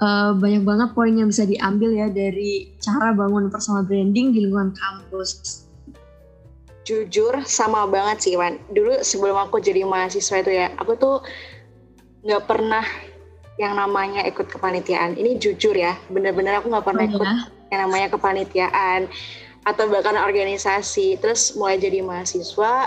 uh, 0.04 0.36
banyak 0.36 0.68
banget 0.68 0.88
poin 0.92 1.12
yang 1.16 1.32
bisa 1.32 1.48
diambil 1.48 1.96
ya 1.96 2.12
dari 2.12 2.76
cara 2.80 3.16
bangun 3.16 3.48
personal 3.48 3.88
branding 3.88 4.36
di 4.36 4.44
lingkungan 4.44 4.76
kampus. 4.76 5.64
Jujur 6.84 7.40
sama 7.48 7.88
banget 7.88 8.28
sih, 8.28 8.34
Wan. 8.36 8.60
Dulu 8.70 9.00
sebelum 9.00 9.48
aku 9.48 9.58
jadi 9.58 9.82
mahasiswa 9.88 10.44
itu 10.44 10.52
ya, 10.52 10.70
aku 10.76 10.92
tuh 11.00 11.16
nggak 12.22 12.44
pernah 12.44 12.84
yang 13.56 13.80
namanya 13.80 14.28
ikut 14.28 14.52
kepanitiaan. 14.52 15.16
Ini 15.16 15.40
jujur 15.40 15.72
ya, 15.72 15.96
bener-bener 16.12 16.60
aku 16.60 16.68
nggak 16.68 16.84
pernah 16.86 17.04
oh, 17.08 17.10
ikut 17.16 17.26
ya? 17.26 17.38
yang 17.72 17.80
namanya 17.88 18.08
kepanitiaan 18.12 19.08
atau 19.66 19.90
bahkan 19.90 20.14
organisasi 20.14 21.18
terus 21.18 21.58
mulai 21.58 21.74
jadi 21.82 21.98
mahasiswa 22.06 22.86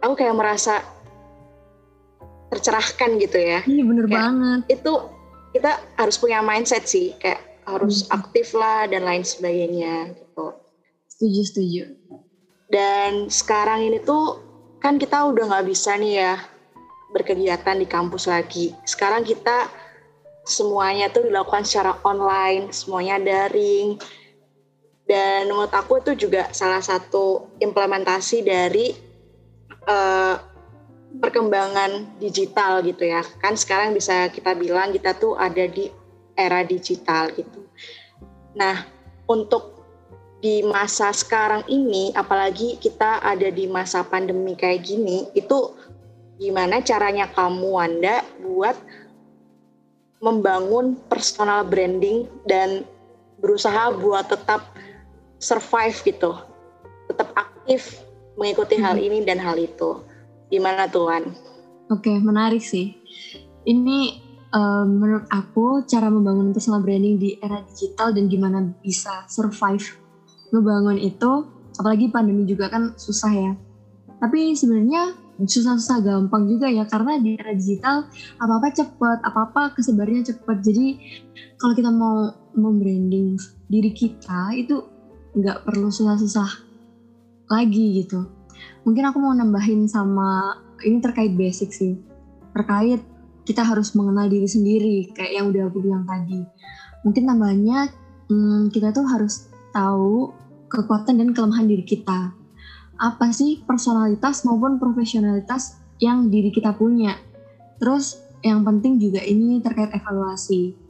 aku 0.00 0.16
kayak 0.16 0.36
merasa 0.36 0.80
tercerahkan 2.48 3.20
gitu 3.20 3.36
ya. 3.36 3.60
Iya 3.64 3.82
bener 3.84 4.04
kayak 4.08 4.16
banget. 4.16 4.60
itu 4.80 4.92
kita 5.52 5.72
harus 6.00 6.16
punya 6.16 6.40
mindset 6.40 6.88
sih 6.88 7.12
kayak 7.20 7.40
harus 7.68 8.04
hmm. 8.04 8.16
aktif 8.16 8.52
lah 8.56 8.88
dan 8.88 9.04
lain 9.04 9.24
sebagainya 9.24 10.16
gitu. 10.16 10.46
Setuju 11.08 11.40
setuju. 11.44 11.82
Dan 12.72 13.28
sekarang 13.28 13.84
ini 13.84 14.00
tuh 14.00 14.40
kan 14.80 14.96
kita 14.96 15.24
udah 15.28 15.52
nggak 15.52 15.66
bisa 15.68 15.96
nih 16.00 16.20
ya 16.20 16.34
berkegiatan 17.12 17.76
di 17.76 17.86
kampus 17.86 18.26
lagi. 18.26 18.72
Sekarang 18.84 19.22
kita 19.22 19.68
semuanya 20.44 21.08
tuh 21.08 21.24
dilakukan 21.24 21.64
secara 21.64 21.96
online 22.04 22.68
semuanya 22.68 23.16
daring 23.16 23.96
dan 25.04 25.52
menurut 25.52 25.72
aku 25.72 26.00
itu 26.00 26.26
juga 26.28 26.48
salah 26.56 26.80
satu 26.80 27.52
implementasi 27.60 28.40
dari 28.40 28.96
uh, 29.84 30.36
perkembangan 31.20 32.18
digital 32.18 32.80
gitu 32.80 33.04
ya. 33.04 33.20
Kan 33.38 33.54
sekarang 33.54 33.92
bisa 33.92 34.32
kita 34.32 34.56
bilang 34.56 34.96
kita 34.96 35.12
tuh 35.14 35.36
ada 35.36 35.68
di 35.68 35.92
era 36.34 36.64
digital 36.64 37.30
gitu. 37.36 37.68
Nah 38.56 38.88
untuk 39.28 39.74
di 40.40 40.60
masa 40.60 41.08
sekarang 41.12 41.64
ini 41.72 42.12
apalagi 42.12 42.76
kita 42.76 43.24
ada 43.24 43.48
di 43.48 43.64
masa 43.64 44.04
pandemi 44.04 44.52
kayak 44.52 44.84
gini 44.84 45.24
itu 45.32 45.72
gimana 46.36 46.84
caranya 46.84 47.32
kamu 47.32 47.64
Wanda 47.64 48.20
buat 48.44 48.76
membangun 50.20 51.00
personal 51.08 51.64
branding 51.64 52.28
dan 52.44 52.84
berusaha 53.40 53.92
buat 53.96 54.28
tetap 54.28 54.68
survive 55.38 55.96
gitu 56.04 56.32
tetap 57.10 57.30
aktif 57.36 58.02
mengikuti 58.34 58.80
hal 58.80 58.96
hmm. 58.98 59.06
ini 59.06 59.18
dan 59.22 59.38
hal 59.38 59.54
itu 59.54 60.02
gimana 60.50 60.86
tuan? 60.90 61.34
Oke 61.92 62.10
okay, 62.10 62.16
menarik 62.18 62.64
sih 62.64 62.96
ini 63.64 64.20
um, 64.52 65.00
menurut 65.00 65.26
aku 65.28 65.84
cara 65.84 66.08
membangun 66.08 66.52
personal 66.52 66.80
branding 66.80 67.16
di 67.20 67.36
era 67.40 67.60
digital 67.64 68.12
dan 68.12 68.28
gimana 68.28 68.64
bisa 68.80 69.24
survive 69.28 69.84
ngebangun 70.52 71.00
itu 71.00 71.48
apalagi 71.76 72.08
pandemi 72.08 72.46
juga 72.46 72.70
kan 72.70 72.94
susah 72.94 73.32
ya 73.34 73.52
tapi 74.22 74.54
sebenarnya 74.56 75.24
susah-susah 75.42 75.98
gampang 76.06 76.46
juga 76.46 76.70
ya 76.70 76.86
karena 76.86 77.18
di 77.18 77.34
era 77.34 77.50
digital 77.50 78.06
apa-apa 78.38 78.70
cepet, 78.70 79.18
apa-apa 79.26 79.74
kesebarnya 79.74 80.30
cepet. 80.30 80.56
Jadi 80.62 80.86
kalau 81.58 81.74
kita 81.74 81.90
mau 81.90 82.30
membranding 82.54 83.34
diri 83.66 83.90
kita 83.90 84.54
itu 84.54 84.78
nggak 85.34 85.66
perlu 85.66 85.90
susah-susah 85.90 86.50
lagi 87.50 88.02
gitu. 88.02 88.26
Mungkin 88.86 89.04
aku 89.10 89.18
mau 89.20 89.34
nambahin 89.34 89.90
sama 89.90 90.58
ini 90.86 91.02
terkait 91.02 91.34
basic 91.34 91.74
sih. 91.74 91.98
Terkait 92.54 93.02
kita 93.44 93.60
harus 93.60 93.92
mengenal 93.92 94.30
diri 94.30 94.48
sendiri 94.48 95.12
kayak 95.12 95.32
yang 95.36 95.46
udah 95.52 95.68
aku 95.68 95.78
bilang 95.84 96.06
tadi. 96.08 96.40
Mungkin 97.04 97.22
tambahannya 97.28 97.78
hmm, 98.30 98.62
kita 98.72 98.94
tuh 98.94 99.04
harus 99.04 99.50
tahu 99.74 100.32
kekuatan 100.70 101.20
dan 101.20 101.28
kelemahan 101.36 101.68
diri 101.68 101.84
kita 101.84 102.32
apa 102.98 103.34
sih 103.34 103.62
personalitas 103.66 104.46
maupun 104.46 104.78
profesionalitas 104.78 105.78
yang 105.98 106.30
diri 106.30 106.54
kita 106.54 106.74
punya. 106.74 107.18
Terus 107.82 108.22
yang 108.44 108.62
penting 108.62 109.00
juga 109.02 109.24
ini 109.24 109.58
terkait 109.58 109.90
evaluasi. 109.90 110.83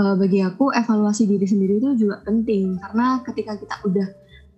E, 0.00 0.02
bagi 0.16 0.40
aku 0.40 0.72
evaluasi 0.72 1.28
diri 1.28 1.44
sendiri 1.44 1.76
itu 1.76 2.08
juga 2.08 2.24
penting 2.24 2.80
karena 2.80 3.20
ketika 3.20 3.52
kita 3.60 3.76
udah 3.84 4.08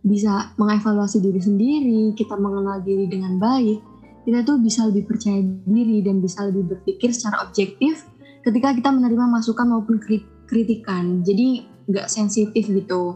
bisa 0.03 0.55
mengevaluasi 0.59 1.19
diri 1.23 1.39
sendiri, 1.43 2.15
kita 2.15 2.35
mengenal 2.39 2.83
diri 2.83 3.07
dengan 3.07 3.39
baik, 3.39 3.79
kita 4.27 4.43
tuh 4.47 4.59
bisa 4.63 4.87
lebih 4.87 5.07
percaya 5.07 5.43
diri 5.43 6.03
dan 6.03 6.23
bisa 6.23 6.47
lebih 6.47 6.75
berpikir 6.75 7.11
secara 7.15 7.43
objektif 7.47 8.07
ketika 8.43 8.75
kita 8.75 8.91
menerima 8.91 9.31
masukan 9.31 9.67
maupun 9.67 10.03
kritikan. 10.47 11.23
Jadi 11.23 11.67
nggak 11.87 12.11
sensitif 12.11 12.67
gitu. 12.67 13.15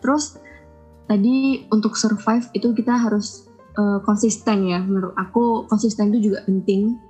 Terus 0.00 0.36
tadi 1.08 1.64
untuk 1.72 1.96
survive 1.96 2.52
itu 2.52 2.72
kita 2.76 3.00
harus 3.00 3.48
uh, 3.80 4.00
konsisten 4.04 4.68
ya 4.68 4.80
menurut 4.80 5.16
aku 5.16 5.64
konsisten 5.68 6.12
itu 6.12 6.32
juga 6.32 6.44
penting 6.44 7.00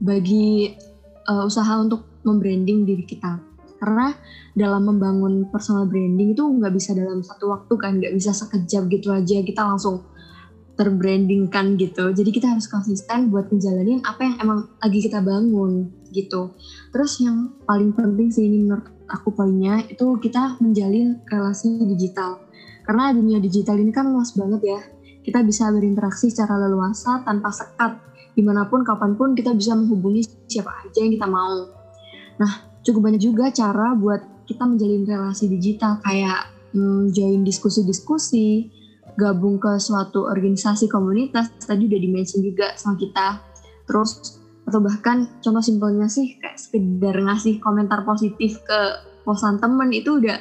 bagi 0.00 0.76
uh, 1.24 1.48
usaha 1.48 1.80
untuk 1.80 2.04
membranding 2.22 2.84
diri 2.84 3.04
kita 3.08 3.47
karena 3.78 4.14
dalam 4.58 4.86
membangun 4.90 5.46
personal 5.48 5.86
branding 5.86 6.34
itu 6.34 6.42
nggak 6.42 6.74
bisa 6.74 6.92
dalam 6.92 7.22
satu 7.22 7.54
waktu 7.54 7.74
kan 7.78 7.92
nggak 8.02 8.14
bisa 8.14 8.34
sekejap 8.34 8.90
gitu 8.90 9.08
aja 9.14 9.40
kita 9.42 9.62
langsung 9.64 10.04
terbrandingkan 10.78 11.74
gitu 11.78 12.14
jadi 12.14 12.30
kita 12.30 12.46
harus 12.54 12.70
konsisten 12.70 13.30
buat 13.30 13.50
ngejalanin 13.50 14.02
apa 14.06 14.26
yang 14.26 14.36
emang 14.38 14.60
lagi 14.78 14.98
kita 15.02 15.18
bangun 15.22 15.90
gitu 16.14 16.54
terus 16.94 17.18
yang 17.18 17.58
paling 17.66 17.90
penting 17.94 18.30
sih 18.30 18.46
ini 18.46 18.62
menurut 18.62 18.86
aku 19.10 19.34
poinnya 19.34 19.82
itu 19.90 20.06
kita 20.22 20.58
menjalin 20.62 21.18
relasi 21.26 21.82
digital 21.82 22.48
karena 22.88 23.12
dunia 23.12 23.36
digital 23.36 23.76
ini 23.76 23.92
kan 23.92 24.08
luas 24.08 24.32
banget 24.32 24.64
ya. 24.64 24.80
Kita 25.20 25.44
bisa 25.44 25.68
berinteraksi 25.68 26.32
secara 26.32 26.56
leluasa 26.56 27.20
tanpa 27.20 27.52
sekat. 27.52 28.00
Di 28.32 28.40
mana 28.40 28.64
pun, 28.64 28.80
kapan 28.80 29.12
pun 29.12 29.36
kita 29.36 29.52
bisa 29.52 29.76
menghubungi 29.76 30.24
siapa 30.48 30.72
aja 30.72 31.04
yang 31.04 31.12
kita 31.12 31.28
mau. 31.28 31.68
Nah, 32.40 32.67
cukup 32.88 33.12
banyak 33.12 33.20
juga 33.20 33.52
cara 33.52 33.92
buat 33.92 34.48
kita 34.48 34.64
menjalin 34.64 35.04
relasi 35.04 35.44
digital 35.52 36.00
kayak 36.00 36.48
hmm, 36.72 37.12
join 37.12 37.44
diskusi-diskusi, 37.44 38.72
gabung 39.20 39.60
ke 39.60 39.76
suatu 39.76 40.24
organisasi 40.24 40.88
komunitas, 40.88 41.52
tadi 41.60 41.84
udah 41.84 42.00
dimention 42.00 42.40
juga 42.40 42.72
sama 42.80 42.96
kita. 42.96 43.44
Terus 43.84 44.40
atau 44.64 44.80
bahkan 44.80 45.28
contoh 45.40 45.64
simpelnya 45.64 46.08
sih 46.08 46.36
kayak 46.40 46.56
sekedar 46.56 47.16
ngasih 47.16 47.60
komentar 47.60 48.04
positif 48.04 48.60
ke 48.64 48.80
posan 49.24 49.60
temen 49.60 49.92
itu 49.92 50.20
udah 50.20 50.40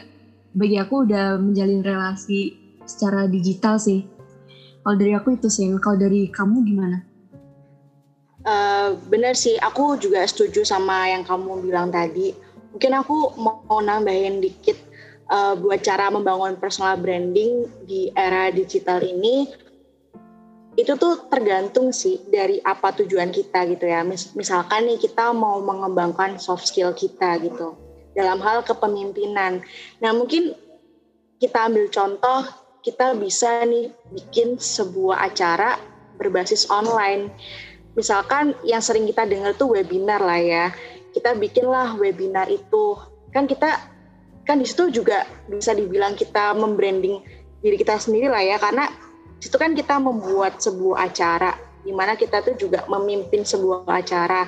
bagi 0.55 0.79
aku 0.79 1.07
udah 1.07 1.39
menjalin 1.39 1.83
relasi 1.83 2.55
secara 2.87 3.27
digital 3.27 3.75
sih. 3.75 4.07
Kalau 4.83 4.95
dari 4.95 5.11
aku 5.11 5.35
itu 5.35 5.51
sih, 5.51 5.67
kalau 5.83 5.99
dari 5.99 6.31
kamu 6.31 6.63
gimana? 6.63 7.03
Uh, 8.45 8.93
bener 9.09 9.33
sih, 9.33 9.57
aku 9.57 9.97
juga 9.97 10.21
setuju 10.25 10.61
sama 10.61 11.09
yang 11.09 11.25
kamu 11.25 11.61
bilang 11.65 11.89
tadi. 11.89 12.35
Mungkin 12.73 12.91
aku 12.93 13.33
mau 13.41 13.79
nambahin 13.81 14.43
dikit 14.43 14.77
uh, 15.31 15.57
buat 15.57 15.81
cara 15.81 16.13
membangun 16.13 16.59
personal 16.59 16.99
branding 16.99 17.65
di 17.87 18.13
era 18.13 18.53
digital 18.53 19.01
ini. 19.01 19.49
Itu 20.77 20.93
tuh 20.93 21.25
tergantung 21.33 21.89
sih 21.89 22.21
dari 22.29 22.61
apa 22.61 22.93
tujuan 22.93 23.33
kita 23.33 23.65
gitu 23.73 23.89
ya. 23.89 24.05
Mis 24.05 24.37
misalkan 24.37 24.85
nih 24.85 25.01
kita 25.01 25.33
mau 25.33 25.57
mengembangkan 25.57 26.37
soft 26.37 26.69
skill 26.69 26.93
kita 26.93 27.41
gitu 27.41 27.73
dalam 28.13 28.37
hal 28.45 28.61
kepemimpinan. 28.61 29.65
Nah 29.97 30.11
mungkin 30.13 30.53
kita 31.41 31.69
ambil 31.69 31.89
contoh, 31.89 32.45
kita 32.85 33.17
bisa 33.17 33.65
nih 33.65 33.89
bikin 34.13 34.57
sebuah 34.57 35.33
acara 35.33 35.81
berbasis 36.17 36.69
online. 36.69 37.29
Misalkan 37.97 38.53
yang 38.61 38.79
sering 38.79 39.09
kita 39.09 39.25
dengar 39.25 39.57
tuh 39.57 39.73
webinar 39.73 40.21
lah 40.21 40.37
ya. 40.37 40.65
Kita 41.17 41.33
bikinlah 41.33 41.97
webinar 41.97 42.45
itu. 42.45 42.93
Kan 43.33 43.49
kita 43.49 43.81
kan 44.45 44.61
di 44.61 44.69
situ 44.69 45.01
juga 45.01 45.25
bisa 45.49 45.73
dibilang 45.73 46.13
kita 46.13 46.53
membranding 46.53 47.19
diri 47.59 47.75
kita 47.75 47.99
sendiri 47.99 48.31
lah 48.31 48.39
ya 48.39 48.55
karena 48.61 48.87
situ 49.41 49.59
kan 49.59 49.75
kita 49.75 49.99
membuat 49.99 50.61
sebuah 50.63 51.11
acara 51.11 51.51
di 51.83 51.91
mana 51.91 52.15
kita 52.15 52.45
tuh 52.45 52.53
juga 52.53 52.85
memimpin 52.85 53.41
sebuah 53.41 53.89
acara. 53.89 54.45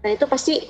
Dan 0.00 0.16
itu 0.16 0.24
pasti 0.24 0.64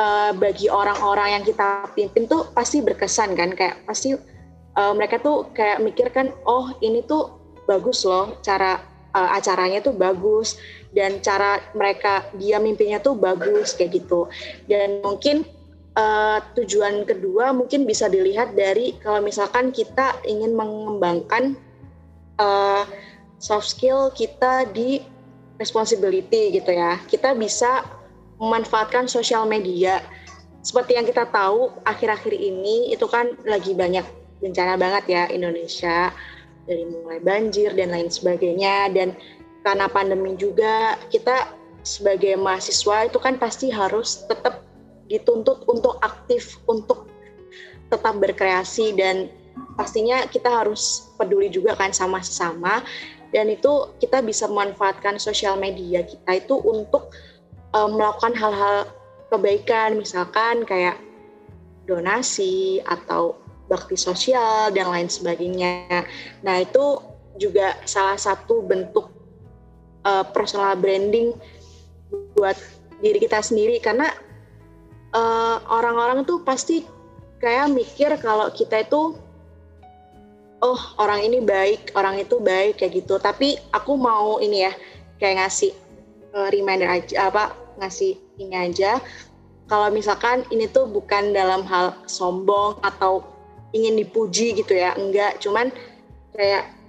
uh, 0.00 0.32
bagi 0.32 0.72
orang-orang 0.72 1.36
yang 1.36 1.44
kita 1.44 1.84
pimpin 1.92 2.24
tuh 2.24 2.48
pasti 2.56 2.80
berkesan 2.80 3.36
kan 3.36 3.52
kayak 3.52 3.84
pasti 3.84 4.16
uh, 4.80 4.92
mereka 4.96 5.20
tuh 5.20 5.52
kayak 5.52 5.84
mikir 5.84 6.08
kan 6.08 6.32
oh 6.48 6.72
ini 6.80 7.04
tuh 7.04 7.36
bagus 7.68 8.08
loh 8.08 8.40
cara 8.40 8.80
uh, 9.12 9.30
acaranya 9.36 9.84
tuh 9.84 9.94
bagus 9.94 10.56
dan 10.90 11.22
cara 11.22 11.62
mereka 11.72 12.26
dia 12.34 12.58
mimpinya 12.58 12.98
tuh 12.98 13.14
bagus 13.14 13.74
kayak 13.74 14.02
gitu. 14.02 14.26
Dan 14.66 15.02
mungkin 15.02 15.46
uh, 15.94 16.38
tujuan 16.58 17.06
kedua 17.06 17.54
mungkin 17.54 17.86
bisa 17.86 18.10
dilihat 18.10 18.54
dari 18.58 18.98
kalau 18.98 19.22
misalkan 19.22 19.70
kita 19.70 20.18
ingin 20.26 20.54
mengembangkan 20.54 21.54
uh, 22.38 22.84
soft 23.40 23.72
skill 23.72 24.10
kita 24.12 24.66
di 24.70 25.02
responsibility 25.60 26.56
gitu 26.56 26.72
ya. 26.72 26.98
Kita 27.06 27.36
bisa 27.36 27.84
memanfaatkan 28.40 29.06
sosial 29.06 29.44
media. 29.44 30.00
Seperti 30.60 30.96
yang 30.96 31.08
kita 31.08 31.28
tahu 31.28 31.72
akhir-akhir 31.88 32.36
ini 32.36 32.92
itu 32.92 33.04
kan 33.08 33.32
lagi 33.48 33.72
banyak 33.72 34.04
bencana 34.40 34.76
banget 34.80 35.04
ya 35.08 35.22
Indonesia. 35.28 36.12
Dari 36.68 36.84
mulai 36.86 37.20
banjir 37.20 37.72
dan 37.76 37.92
lain 37.92 38.08
sebagainya. 38.08 38.92
Dan 38.92 39.16
karena 39.64 39.86
pandemi 39.88 40.36
juga 40.36 40.96
kita 41.12 41.52
sebagai 41.84 42.36
mahasiswa 42.36 43.08
itu 43.08 43.18
kan 43.20 43.40
pasti 43.40 43.72
harus 43.72 44.24
tetap 44.28 44.64
dituntut 45.08 45.64
untuk 45.66 45.96
aktif 46.04 46.60
untuk 46.68 47.08
tetap 47.90 48.14
berkreasi 48.20 48.94
dan 48.94 49.26
pastinya 49.74 50.22
kita 50.28 50.46
harus 50.46 51.10
peduli 51.18 51.50
juga 51.50 51.74
kan 51.74 51.90
sama 51.90 52.22
sesama 52.22 52.84
dan 53.34 53.50
itu 53.50 53.90
kita 53.98 54.22
bisa 54.22 54.46
memanfaatkan 54.46 55.18
sosial 55.18 55.58
media 55.58 56.06
kita 56.06 56.38
itu 56.38 56.54
untuk 56.62 57.10
uh, 57.74 57.88
melakukan 57.90 58.34
hal-hal 58.38 58.86
kebaikan 59.30 59.98
misalkan 59.98 60.62
kayak 60.66 60.98
donasi 61.90 62.78
atau 62.86 63.34
bakti 63.70 63.94
sosial 63.94 64.74
dan 64.74 64.90
lain 64.90 65.06
sebagainya. 65.06 66.06
Nah 66.42 66.56
itu 66.62 66.98
juga 67.38 67.78
salah 67.86 68.18
satu 68.18 68.62
bentuk 68.66 69.19
uh, 70.04 70.24
personal 70.30 70.76
branding 70.76 71.34
buat 72.36 72.56
diri 73.00 73.18
kita 73.22 73.40
sendiri. 73.40 73.80
Karena 73.80 74.08
orang-orang 75.70 76.22
uh, 76.22 76.26
tuh 76.26 76.38
pasti 76.46 76.86
kayak 77.42 77.72
mikir 77.72 78.14
kalau 78.20 78.52
kita 78.52 78.84
itu 78.86 79.16
oh 80.60 80.80
orang 81.00 81.24
ini 81.24 81.40
baik 81.40 81.96
orang 81.96 82.20
itu 82.20 82.38
baik 82.38 82.78
kayak 82.78 83.02
gitu. 83.04 83.16
Tapi 83.16 83.56
aku 83.72 83.96
mau 83.96 84.38
ini 84.38 84.68
ya 84.68 84.72
kayak 85.18 85.44
ngasih 85.44 85.72
uh, 86.36 86.48
reminder 86.52 86.88
aja 86.88 87.32
apa 87.32 87.56
ngasih 87.80 88.16
ini 88.38 88.56
aja. 88.56 89.00
Kalau 89.70 89.86
misalkan 89.94 90.42
ini 90.50 90.66
tuh 90.66 90.90
bukan 90.90 91.30
dalam 91.30 91.62
hal 91.62 91.94
sombong 92.10 92.82
atau 92.82 93.22
ingin 93.70 93.94
dipuji 94.02 94.58
gitu 94.58 94.74
ya 94.74 94.98
enggak. 94.98 95.38
Cuman 95.38 95.70
kayak 96.34 96.79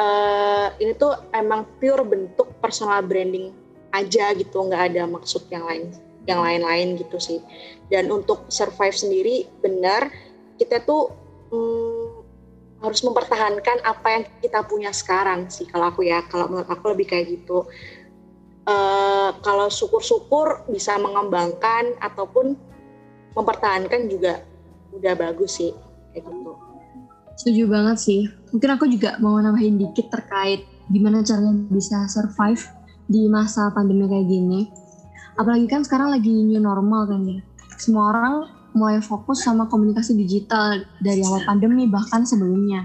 uh, 0.00 0.66
ini 0.80 0.96
tuh 0.96 1.12
emang 1.36 1.68
pure 1.76 2.02
bentuk 2.02 2.48
personal 2.58 3.04
branding 3.04 3.52
aja 3.92 4.32
gitu 4.32 4.64
nggak 4.64 4.94
ada 4.94 5.02
maksud 5.04 5.44
yang 5.52 5.66
lain 5.66 5.92
yang 6.28 6.40
lain-lain 6.44 7.00
gitu 7.00 7.16
sih. 7.16 7.40
Dan 7.88 8.08
untuk 8.12 8.46
survive 8.48 8.94
sendiri 8.94 9.48
benar 9.60 10.08
kita 10.60 10.84
tuh 10.84 11.10
hmm, 11.52 12.06
harus 12.80 13.00
mempertahankan 13.04 13.84
apa 13.84 14.08
yang 14.08 14.24
kita 14.40 14.60
punya 14.64 14.92
sekarang 14.92 15.48
sih 15.52 15.68
kalau 15.68 15.92
aku 15.92 16.04
ya 16.04 16.24
kalau 16.28 16.48
menurut 16.48 16.70
aku 16.70 16.92
lebih 16.92 17.12
kayak 17.12 17.26
gitu. 17.40 17.68
Uh, 18.68 19.34
kalau 19.40 19.72
syukur-syukur 19.72 20.62
bisa 20.68 20.94
mengembangkan 21.00 21.96
ataupun 21.98 22.54
mempertahankan 23.34 24.06
juga 24.06 24.44
udah 24.94 25.14
bagus 25.16 25.58
sih 25.58 25.72
kayak 26.12 26.28
gitu 26.28 26.69
setuju 27.40 27.72
banget 27.72 27.96
sih. 27.96 28.20
Mungkin 28.52 28.70
aku 28.76 28.84
juga 28.92 29.16
mau 29.16 29.40
nambahin 29.40 29.80
dikit 29.80 30.12
terkait 30.12 30.68
gimana 30.92 31.24
caranya 31.24 31.56
bisa 31.72 32.04
survive 32.12 32.60
di 33.08 33.24
masa 33.32 33.72
pandemi 33.72 34.04
kayak 34.04 34.28
gini. 34.28 34.68
Apalagi 35.40 35.64
kan 35.64 35.80
sekarang 35.80 36.12
lagi 36.12 36.28
new 36.28 36.60
normal 36.60 37.08
kan 37.08 37.24
ya. 37.24 37.40
Semua 37.80 38.12
orang 38.12 38.34
mulai 38.76 39.00
fokus 39.00 39.40
sama 39.40 39.64
komunikasi 39.72 40.12
digital 40.20 40.84
dari 41.00 41.24
awal 41.24 41.40
pandemi 41.48 41.88
bahkan 41.88 42.28
sebelumnya. 42.28 42.84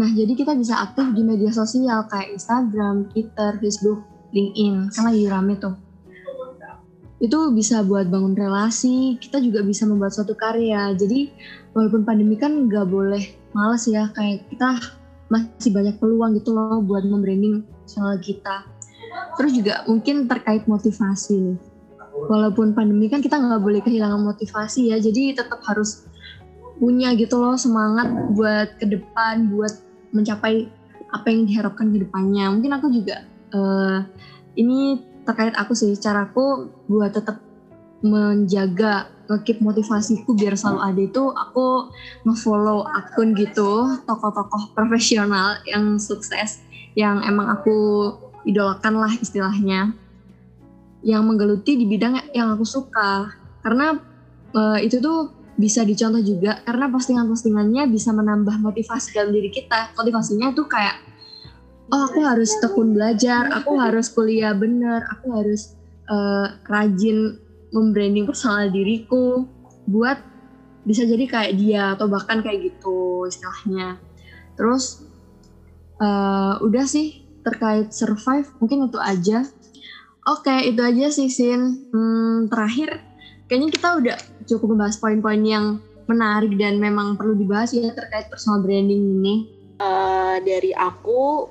Nah 0.00 0.08
jadi 0.08 0.32
kita 0.32 0.56
bisa 0.56 0.80
aktif 0.80 1.12
di 1.12 1.20
media 1.20 1.52
sosial 1.52 2.08
kayak 2.08 2.40
Instagram, 2.40 3.12
Twitter, 3.12 3.60
Facebook, 3.60 4.00
LinkedIn. 4.32 4.88
Kan 4.88 5.04
lagi 5.04 5.28
rame 5.28 5.60
tuh 5.60 5.89
itu 7.20 7.38
bisa 7.52 7.84
buat 7.84 8.08
bangun 8.08 8.32
relasi, 8.32 9.20
kita 9.20 9.44
juga 9.44 9.60
bisa 9.60 9.84
membuat 9.84 10.16
suatu 10.16 10.32
karya. 10.32 10.96
Jadi 10.96 11.28
walaupun 11.76 12.08
pandemi 12.08 12.40
kan 12.40 12.66
nggak 12.66 12.88
boleh 12.88 13.22
males 13.52 13.84
ya, 13.84 14.08
kayak 14.16 14.48
kita 14.48 14.80
masih 15.28 15.70
banyak 15.70 15.94
peluang 16.00 16.34
gitu 16.40 16.56
loh 16.56 16.80
buat 16.80 17.04
membranding 17.04 17.62
channel 17.84 18.16
kita. 18.18 18.64
Terus 19.36 19.52
juga 19.52 19.84
mungkin 19.84 20.26
terkait 20.26 20.64
motivasi 20.64 21.70
Walaupun 22.10 22.74
pandemi 22.76 23.06
kan 23.08 23.22
kita 23.22 23.38
nggak 23.38 23.62
boleh 23.62 23.80
kehilangan 23.80 24.20
motivasi 24.20 24.92
ya, 24.92 24.98
jadi 24.98 25.40
tetap 25.40 25.62
harus 25.64 26.04
punya 26.76 27.14
gitu 27.16 27.38
loh 27.38 27.56
semangat 27.56 28.08
buat 28.34 28.76
ke 28.76 28.88
depan, 28.88 29.48
buat 29.52 29.72
mencapai 30.10 30.68
apa 31.10 31.26
yang 31.30 31.46
diharapkan 31.46 31.92
ke 31.94 32.02
depannya. 32.02 32.50
Mungkin 32.50 32.72
aku 32.76 32.86
juga 32.92 33.24
uh, 33.54 34.04
ini 34.58 35.00
terkait 35.30 35.54
aku 35.54 35.78
sih, 35.78 35.94
caraku 35.94 36.74
buat 36.90 37.14
tetap 37.14 37.38
menjaga 38.02 39.12
ngekip 39.30 39.62
motivasiku 39.62 40.34
biar 40.34 40.58
selalu 40.58 40.80
ada 40.82 41.00
itu 41.06 41.22
aku 41.30 41.92
ngefollow 42.26 42.82
akun 42.88 43.36
gitu 43.36 44.00
tokoh-tokoh 44.08 44.74
profesional 44.74 45.60
yang 45.68 46.00
sukses 46.00 46.64
yang 46.98 47.22
emang 47.22 47.46
aku 47.54 47.76
idolakan 48.44 49.00
lah 49.00 49.12
istilahnya. 49.18 49.94
Yang 51.00 51.22
menggeluti 51.24 51.80
di 51.80 51.86
bidang 51.88 52.20
yang 52.36 52.52
aku 52.52 52.64
suka. 52.66 53.32
Karena 53.64 53.96
uh, 54.52 54.78
itu 54.80 55.00
tuh 55.00 55.32
bisa 55.60 55.84
dicontoh 55.84 56.24
juga 56.24 56.64
karena 56.64 56.88
postingan-postingannya 56.88 57.88
bisa 57.92 58.12
menambah 58.16 58.60
motivasi 58.60 59.16
dalam 59.16 59.32
diri 59.32 59.52
kita. 59.52 59.92
Motivasinya 59.96 60.52
tuh 60.52 60.68
kayak 60.68 61.00
oh 61.90 62.02
aku 62.06 62.22
harus 62.22 62.50
tekun 62.62 62.94
belajar 62.94 63.50
aku 63.50 63.78
harus 63.78 64.10
kuliah 64.10 64.54
bener 64.54 65.02
aku 65.10 65.34
harus 65.34 65.74
uh, 66.10 66.58
rajin 66.66 67.38
membranding 67.70 68.26
personal 68.26 68.70
diriku 68.70 69.46
buat 69.86 70.18
bisa 70.84 71.04
jadi 71.04 71.24
kayak 71.28 71.52
dia 71.60 71.82
atau 71.94 72.08
bahkan 72.08 72.40
kayak 72.40 72.72
gitu 72.72 73.28
istilahnya. 73.28 74.00
Terus 74.56 75.04
uh, 76.00 76.58
udah 76.64 76.84
sih 76.84 77.22
terkait 77.46 77.92
survive 77.94 78.48
mungkin 78.58 78.90
itu 78.90 78.98
aja. 79.00 79.46
Oke 80.28 80.52
itu 80.66 80.80
aja 80.80 81.08
sih 81.12 81.28
Sin. 81.30 81.90
Hmm, 81.94 82.50
terakhir 82.50 83.00
kayaknya 83.46 83.68
kita 83.72 83.88
udah 83.96 84.18
cukup 84.46 84.76
membahas 84.76 84.96
poin-poin 85.00 85.42
yang 85.42 85.66
menarik 86.10 86.58
dan 86.58 86.82
memang 86.82 87.14
perlu 87.14 87.38
dibahas 87.38 87.70
ya 87.70 87.94
terkait 87.94 88.26
personal 88.28 88.60
branding 88.64 89.20
ini. 89.20 89.34
Uh, 89.80 90.36
dari 90.44 90.76
aku 90.76 91.48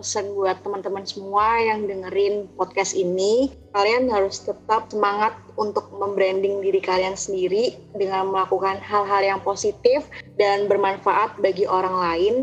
pesan 0.00 0.32
buat 0.32 0.64
teman-teman 0.64 1.04
semua 1.04 1.60
yang 1.60 1.84
dengerin 1.84 2.48
podcast 2.56 2.96
ini, 2.96 3.52
kalian 3.76 4.08
harus 4.08 4.40
tetap 4.40 4.88
semangat 4.88 5.36
untuk 5.60 5.92
membranding 5.92 6.64
diri 6.64 6.80
kalian 6.80 7.14
sendiri 7.14 7.76
dengan 7.92 8.32
melakukan 8.32 8.80
hal-hal 8.80 9.20
yang 9.20 9.40
positif 9.44 10.08
dan 10.40 10.66
bermanfaat 10.66 11.36
bagi 11.44 11.68
orang 11.68 11.96
lain. 12.00 12.34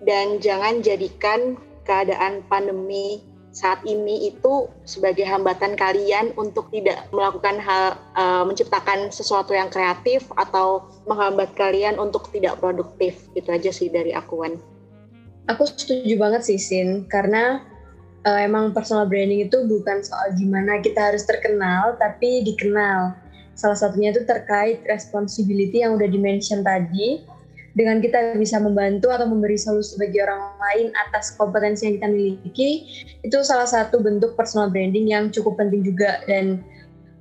Dan 0.00 0.40
jangan 0.40 0.80
jadikan 0.80 1.60
keadaan 1.84 2.44
pandemi 2.48 3.20
saat 3.50 3.82
ini 3.82 4.30
itu 4.30 4.70
sebagai 4.86 5.26
hambatan 5.26 5.74
kalian 5.74 6.30
untuk 6.38 6.70
tidak 6.70 7.10
melakukan 7.10 7.58
hal 7.58 7.98
uh, 8.14 8.46
menciptakan 8.46 9.10
sesuatu 9.10 9.50
yang 9.50 9.66
kreatif 9.68 10.30
atau 10.38 10.86
menghambat 11.10 11.50
kalian 11.58 11.98
untuk 11.98 12.30
tidak 12.30 12.62
produktif. 12.62 13.26
Itu 13.34 13.50
aja 13.50 13.74
sih 13.74 13.90
dari 13.90 14.14
akuan. 14.14 14.56
Aku 15.48 15.64
setuju 15.64 16.14
banget 16.20 16.44
sih 16.44 16.60
Sin. 16.60 17.08
Karena 17.08 17.64
uh, 18.26 18.40
emang 18.40 18.76
personal 18.76 19.08
branding 19.08 19.48
itu 19.48 19.64
bukan 19.64 20.04
soal 20.04 20.34
gimana 20.36 20.80
kita 20.82 21.12
harus 21.12 21.24
terkenal 21.24 21.96
tapi 21.96 22.44
dikenal. 22.44 23.16
Salah 23.56 23.76
satunya 23.76 24.12
itu 24.12 24.24
terkait 24.24 24.80
responsibility 24.88 25.84
yang 25.84 25.96
udah 25.96 26.08
dimention 26.08 26.64
tadi. 26.64 27.24
Dengan 27.70 28.02
kita 28.02 28.34
bisa 28.34 28.58
membantu 28.58 29.14
atau 29.14 29.30
memberi 29.30 29.54
solusi 29.54 29.94
bagi 29.94 30.18
orang 30.18 30.58
lain 30.58 30.86
atas 31.06 31.38
kompetensi 31.38 31.86
yang 31.86 32.02
kita 32.02 32.08
miliki 32.10 32.70
itu 33.22 33.36
salah 33.46 33.70
satu 33.70 34.02
bentuk 34.02 34.34
personal 34.34 34.74
branding 34.74 35.06
yang 35.06 35.30
cukup 35.30 35.54
penting 35.54 35.86
juga. 35.86 36.18
Dan 36.26 36.66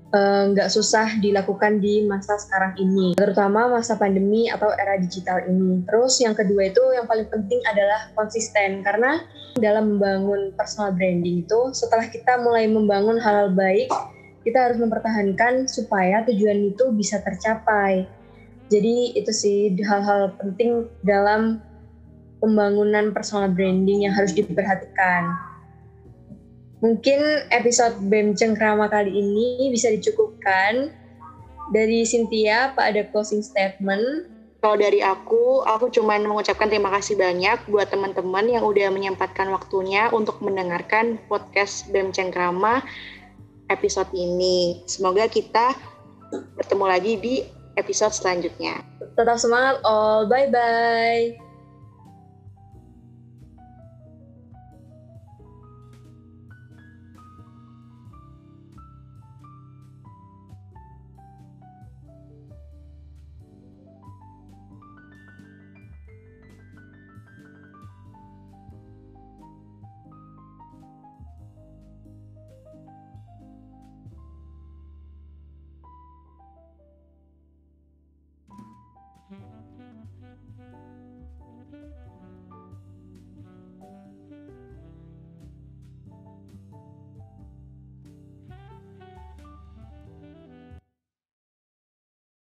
nggak 0.09 0.69
uh, 0.69 0.73
susah 0.73 1.21
dilakukan 1.21 1.77
di 1.77 2.01
masa 2.09 2.33
sekarang 2.41 2.73
ini 2.81 3.13
terutama 3.13 3.69
masa 3.69 3.93
pandemi 3.93 4.49
atau 4.49 4.73
era 4.73 4.97
digital 4.97 5.45
ini 5.45 5.85
terus 5.85 6.17
yang 6.17 6.33
kedua 6.33 6.73
itu 6.73 6.81
yang 6.97 7.05
paling 7.05 7.29
penting 7.29 7.61
adalah 7.69 8.09
konsisten 8.17 8.81
karena 8.81 9.21
dalam 9.61 9.97
membangun 9.97 10.49
personal 10.57 10.97
branding 10.97 11.45
itu 11.45 11.59
setelah 11.77 12.09
kita 12.09 12.41
mulai 12.41 12.65
membangun 12.65 13.21
hal-hal 13.21 13.53
baik 13.53 13.93
kita 14.41 14.57
harus 14.57 14.81
mempertahankan 14.81 15.69
supaya 15.69 16.25
tujuan 16.25 16.73
itu 16.73 16.89
bisa 16.89 17.21
tercapai 17.21 18.09
jadi 18.69 19.17
itu 19.17 19.31
sih 19.33 19.73
hal-hal 19.81 20.37
penting 20.37 20.85
dalam 21.01 21.61
pembangunan 22.37 23.09
personal 23.11 23.49
branding 23.51 24.05
yang 24.07 24.13
harus 24.15 24.31
diperhatikan. 24.31 25.48
Mungkin 26.79 27.51
episode 27.51 27.99
BEM 28.07 28.39
Cengkrama 28.39 28.87
kali 28.87 29.11
ini 29.11 29.67
bisa 29.67 29.91
dicukupkan. 29.91 30.95
Dari 31.69 32.01
Cynthia, 32.01 32.73
Pak 32.73 32.85
ada 32.95 33.03
closing 33.11 33.45
statement. 33.45 34.31
Kalau 34.59 34.75
dari 34.75 34.99
aku, 34.99 35.63
aku 35.63 35.91
cuma 35.93 36.17
mengucapkan 36.19 36.67
terima 36.67 36.91
kasih 36.91 37.15
banyak 37.15 37.67
buat 37.69 37.87
teman-teman 37.93 38.47
yang 38.49 38.63
udah 38.65 38.91
menyempatkan 38.91 39.47
waktunya 39.53 40.11
untuk 40.11 40.41
mendengarkan 40.43 41.21
podcast 41.29 41.87
BEM 41.91 42.11
Cengkrama 42.11 42.83
episode 43.69 44.09
ini. 44.17 44.83
Semoga 44.89 45.29
kita 45.29 45.77
bertemu 46.57 46.85
lagi 46.89 47.13
di 47.21 47.35
episode 47.77 48.11
selanjutnya. 48.11 48.83
Tetap 49.15 49.37
semangat 49.39 49.79
all, 49.87 50.27
bye-bye. 50.27 51.48